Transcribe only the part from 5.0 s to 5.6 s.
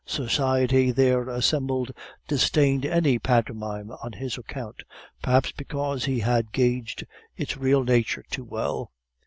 perhaps